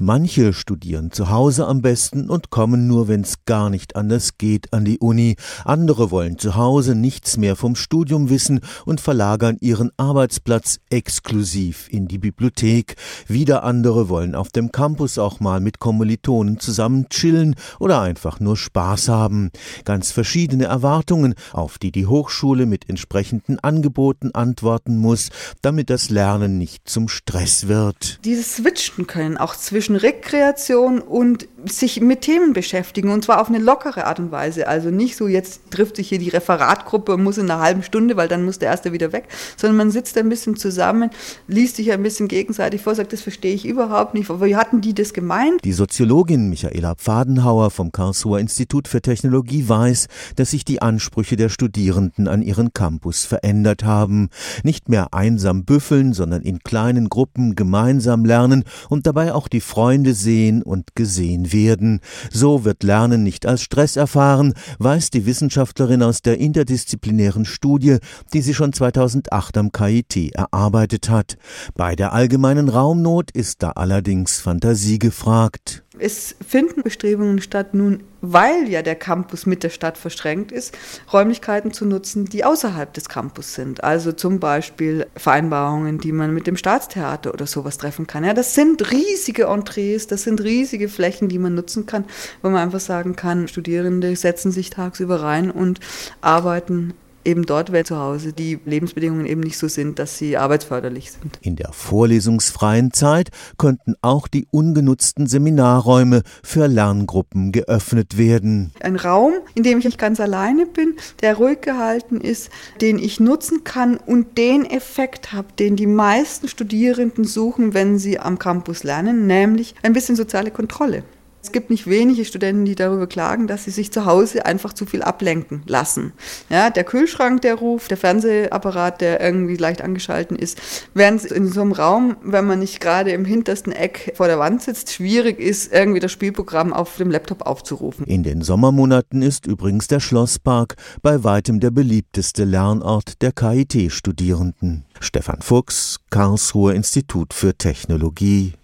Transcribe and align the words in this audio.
Manche 0.00 0.52
studieren 0.52 1.10
zu 1.10 1.28
Hause 1.28 1.66
am 1.66 1.82
besten 1.82 2.30
und 2.30 2.50
kommen 2.50 2.86
nur, 2.86 3.08
wenn's 3.08 3.44
gar 3.46 3.68
nicht 3.68 3.96
anders 3.96 4.38
geht, 4.38 4.72
an 4.72 4.84
die 4.84 5.00
Uni. 5.00 5.34
Andere 5.64 6.12
wollen 6.12 6.38
zu 6.38 6.54
Hause 6.54 6.94
nichts 6.94 7.36
mehr 7.36 7.56
vom 7.56 7.74
Studium 7.74 8.30
wissen 8.30 8.60
und 8.84 9.00
verlagern 9.00 9.56
ihren 9.58 9.90
Arbeitsplatz 9.96 10.78
exklusiv 10.88 11.88
in 11.90 12.06
die 12.06 12.18
Bibliothek. 12.18 12.94
Wieder 13.26 13.64
andere 13.64 14.08
wollen 14.08 14.36
auf 14.36 14.50
dem 14.50 14.70
Campus 14.70 15.18
auch 15.18 15.40
mal 15.40 15.58
mit 15.58 15.80
Kommilitonen 15.80 16.60
zusammen 16.60 17.08
chillen 17.08 17.56
oder 17.80 18.00
einfach 18.00 18.38
nur 18.38 18.56
Spaß 18.56 19.08
haben. 19.08 19.50
Ganz 19.84 20.12
verschiedene 20.12 20.66
Erwartungen, 20.66 21.34
auf 21.52 21.78
die 21.78 21.90
die 21.90 22.06
Hochschule 22.06 22.66
mit 22.66 22.88
entsprechenden 22.88 23.58
Angeboten 23.58 24.30
antworten 24.32 24.96
muss, 24.96 25.30
damit 25.60 25.90
das 25.90 26.08
Lernen 26.08 26.56
nicht 26.56 26.88
zum 26.88 27.08
Stress 27.08 27.66
wird. 27.66 28.20
Dieses 28.24 28.54
Switchen 28.54 29.08
können 29.08 29.36
auch 29.36 29.56
zwischen 29.56 29.87
zwischen 29.88 29.96
Rekreation 29.96 31.00
und 31.00 31.48
sich 31.64 32.00
mit 32.00 32.20
Themen 32.20 32.52
beschäftigen 32.52 33.10
und 33.10 33.24
zwar 33.24 33.40
auf 33.40 33.48
eine 33.48 33.58
lockere 33.58 34.06
Art 34.06 34.20
und 34.20 34.30
Weise. 34.30 34.68
Also 34.68 34.90
nicht 34.90 35.16
so, 35.16 35.26
jetzt 35.26 35.70
trifft 35.70 35.96
sich 35.96 36.08
hier 36.08 36.18
die 36.18 36.28
Referatgruppe 36.28 37.14
und 37.14 37.24
muss 37.24 37.38
in 37.38 37.50
einer 37.50 37.60
halben 37.60 37.82
Stunde, 37.82 38.16
weil 38.16 38.28
dann 38.28 38.44
muss 38.44 38.58
der 38.58 38.68
Erste 38.68 38.92
wieder 38.92 39.12
weg, 39.12 39.24
sondern 39.56 39.76
man 39.76 39.90
sitzt 39.90 40.16
ein 40.18 40.28
bisschen 40.28 40.56
zusammen, 40.56 41.10
liest 41.46 41.76
sich 41.76 41.90
ein 41.90 42.02
bisschen 42.02 42.28
gegenseitig 42.28 42.82
vor, 42.82 42.94
sagt, 42.94 43.12
das 43.12 43.22
verstehe 43.22 43.54
ich 43.54 43.66
überhaupt 43.66 44.14
nicht. 44.14 44.28
Wie 44.28 44.56
hatten 44.56 44.80
die 44.80 44.94
das 44.94 45.12
gemeint? 45.12 45.64
Die 45.64 45.72
Soziologin 45.72 46.48
Michaela 46.48 46.94
Pfadenhauer 46.94 47.70
vom 47.70 47.90
Karlsruher 47.90 48.38
Institut 48.40 48.88
für 48.88 49.00
Technologie 49.00 49.68
weiß, 49.68 50.06
dass 50.36 50.50
sich 50.50 50.64
die 50.64 50.82
Ansprüche 50.82 51.36
der 51.36 51.48
Studierenden 51.48 52.28
an 52.28 52.42
ihren 52.42 52.72
Campus 52.72 53.24
verändert 53.24 53.84
haben. 53.84 54.28
Nicht 54.62 54.88
mehr 54.88 55.12
einsam 55.12 55.64
büffeln, 55.64 56.12
sondern 56.12 56.42
in 56.42 56.60
kleinen 56.60 57.08
Gruppen 57.08 57.56
gemeinsam 57.56 58.24
lernen 58.24 58.64
und 58.88 59.06
dabei 59.06 59.32
auch 59.32 59.48
die 59.48 59.60
Freunde 59.78 60.12
sehen 60.12 60.64
und 60.64 60.96
gesehen 60.96 61.52
werden. 61.52 62.00
So 62.32 62.64
wird 62.64 62.82
Lernen 62.82 63.22
nicht 63.22 63.46
als 63.46 63.62
Stress 63.62 63.94
erfahren, 63.94 64.54
weiß 64.80 65.10
die 65.10 65.24
Wissenschaftlerin 65.24 66.02
aus 66.02 66.20
der 66.20 66.38
interdisziplinären 66.38 67.44
Studie, 67.44 67.98
die 68.32 68.42
sie 68.42 68.54
schon 68.54 68.72
2008 68.72 69.56
am 69.56 69.70
KIT 69.70 70.34
erarbeitet 70.34 71.10
hat. 71.10 71.36
Bei 71.76 71.94
der 71.94 72.12
allgemeinen 72.12 72.68
Raumnot 72.68 73.30
ist 73.30 73.62
da 73.62 73.70
allerdings 73.70 74.40
Fantasie 74.40 74.98
gefragt. 74.98 75.84
Es 76.00 76.34
finden 76.46 76.82
Bestrebungen 76.82 77.40
statt, 77.40 77.74
nun, 77.74 78.02
weil 78.20 78.68
ja 78.68 78.82
der 78.82 78.96
Campus 78.96 79.46
mit 79.46 79.62
der 79.62 79.70
Stadt 79.70 79.98
verschränkt 79.98 80.52
ist, 80.52 80.76
Räumlichkeiten 81.12 81.72
zu 81.72 81.86
nutzen, 81.86 82.24
die 82.24 82.44
außerhalb 82.44 82.92
des 82.92 83.08
Campus 83.08 83.54
sind. 83.54 83.84
Also 83.84 84.12
zum 84.12 84.40
Beispiel 84.40 85.06
Vereinbarungen, 85.16 85.98
die 85.98 86.12
man 86.12 86.34
mit 86.34 86.46
dem 86.46 86.56
Staatstheater 86.56 87.32
oder 87.32 87.46
sowas 87.46 87.78
treffen 87.78 88.06
kann. 88.06 88.24
Ja, 88.24 88.34
das 88.34 88.54
sind 88.54 88.90
riesige 88.90 89.44
Entrees, 89.44 90.06
das 90.06 90.24
sind 90.24 90.40
riesige 90.42 90.88
Flächen, 90.88 91.28
die 91.28 91.38
man 91.38 91.54
nutzen 91.54 91.86
kann, 91.86 92.04
wo 92.42 92.48
man 92.48 92.62
einfach 92.62 92.80
sagen 92.80 93.16
kann, 93.16 93.48
Studierende 93.48 94.14
setzen 94.16 94.52
sich 94.52 94.70
tagsüber 94.70 95.22
rein 95.22 95.50
und 95.50 95.80
arbeiten 96.20 96.94
eben 97.24 97.44
dort, 97.44 97.72
weil 97.72 97.84
zu 97.84 97.96
Hause 97.96 98.32
die 98.32 98.58
Lebensbedingungen 98.64 99.26
eben 99.26 99.40
nicht 99.40 99.58
so 99.58 99.68
sind, 99.68 99.98
dass 99.98 100.18
sie 100.18 100.36
arbeitsförderlich 100.36 101.12
sind. 101.12 101.38
In 101.42 101.56
der 101.56 101.72
vorlesungsfreien 101.72 102.92
Zeit 102.92 103.30
könnten 103.56 103.94
auch 104.02 104.28
die 104.28 104.46
ungenutzten 104.50 105.26
Seminarräume 105.26 106.22
für 106.42 106.66
Lerngruppen 106.66 107.52
geöffnet 107.52 108.18
werden. 108.18 108.72
Ein 108.80 108.96
Raum, 108.96 109.34
in 109.54 109.62
dem 109.62 109.78
ich 109.78 109.84
nicht 109.84 109.98
ganz 109.98 110.20
alleine 110.20 110.66
bin, 110.66 110.94
der 111.20 111.36
ruhig 111.36 111.60
gehalten 111.60 112.20
ist, 112.20 112.50
den 112.80 112.98
ich 112.98 113.20
nutzen 113.20 113.64
kann 113.64 113.96
und 113.96 114.38
den 114.38 114.64
Effekt 114.64 115.32
habe, 115.32 115.48
den 115.58 115.76
die 115.76 115.86
meisten 115.86 116.48
Studierenden 116.48 117.24
suchen, 117.24 117.74
wenn 117.74 117.98
sie 117.98 118.18
am 118.18 118.38
Campus 118.38 118.84
lernen, 118.84 119.26
nämlich 119.26 119.74
ein 119.82 119.92
bisschen 119.92 120.16
soziale 120.16 120.50
Kontrolle. 120.50 121.04
Es 121.40 121.52
gibt 121.52 121.70
nicht 121.70 121.86
wenige 121.86 122.24
Studenten, 122.24 122.64
die 122.64 122.74
darüber 122.74 123.06
klagen, 123.06 123.46
dass 123.46 123.64
sie 123.64 123.70
sich 123.70 123.92
zu 123.92 124.04
Hause 124.04 124.44
einfach 124.44 124.72
zu 124.72 124.86
viel 124.86 125.02
ablenken 125.02 125.62
lassen. 125.66 126.12
Ja, 126.50 126.68
der 126.70 126.82
Kühlschrank, 126.82 127.42
der 127.42 127.54
ruft, 127.54 127.90
der 127.90 127.96
Fernsehapparat, 127.96 129.00
der 129.00 129.20
irgendwie 129.20 129.56
leicht 129.56 129.80
angeschalten 129.80 130.36
ist, 130.36 130.60
während 130.94 131.24
in 131.24 131.46
so 131.48 131.60
einem 131.60 131.72
Raum, 131.72 132.16
wenn 132.22 132.44
man 132.44 132.58
nicht 132.58 132.80
gerade 132.80 133.12
im 133.12 133.24
hintersten 133.24 133.72
Eck 133.72 134.12
vor 134.16 134.26
der 134.26 134.38
Wand 134.38 134.62
sitzt, 134.62 134.92
schwierig 134.92 135.38
ist, 135.38 135.72
irgendwie 135.72 136.00
das 136.00 136.10
Spielprogramm 136.10 136.72
auf 136.72 136.96
dem 136.96 137.10
Laptop 137.10 137.42
aufzurufen. 137.42 138.04
In 138.06 138.24
den 138.24 138.42
Sommermonaten 138.42 139.22
ist 139.22 139.46
übrigens 139.46 139.86
der 139.86 140.00
Schlosspark 140.00 140.74
bei 141.02 141.22
weitem 141.22 141.60
der 141.60 141.70
beliebteste 141.70 142.44
Lernort 142.44 143.22
der 143.22 143.32
KIT-Studierenden. 143.32 144.84
Stefan 145.00 145.40
Fuchs, 145.40 146.00
Karlsruher 146.10 146.74
Institut 146.74 147.32
für 147.32 147.54
Technologie 147.54 148.54